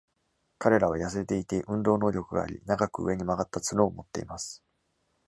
[0.57, 4.63] 彼らは痩せていて、運動能力があり、長く上に曲がったツノを持っています。